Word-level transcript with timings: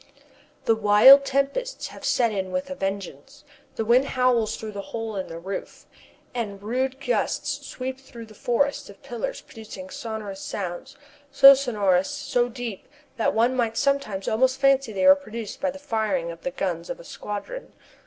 The 0.65 0.75
winter 0.75 1.19
tempests 1.19 1.89
have 1.89 2.03
set 2.03 2.31
in 2.31 2.51
with 2.51 2.71
a 2.71 2.73
vengeance. 2.73 3.43
The 3.75 3.85
wind 3.85 4.05
howls 4.05 4.59
though 4.59 4.71
the 4.71 4.81
hole 4.81 5.15
in 5.15 5.27
the 5.27 5.37
roof, 5.37 5.85
and 6.33 6.59
rude 6.59 6.99
gusts 6.99 7.67
sweep 7.67 7.99
through 7.99 8.25
the 8.25 8.33
forest 8.33 8.89
of 8.89 9.03
pillars 9.03 9.41
producing 9.41 9.91
sonorous 9.91 10.41
sounds, 10.41 10.97
so 11.29 11.53
sonorous, 11.53 12.09
so 12.09 12.49
deep, 12.49 12.87
that 13.17 13.35
one 13.35 13.55
might 13.55 13.77
sometimes 13.77 14.27
almost 14.27 14.59
fancy 14.59 14.91
they 14.91 15.05
were 15.05 15.13
produced 15.13 15.61
by 15.61 15.69
the 15.69 15.77
firing 15.77 16.31
of 16.31 16.41
the 16.41 16.49
guns 16.49 16.89
of 16.89 16.99
a 16.99 17.03
squadron. 17.03 17.71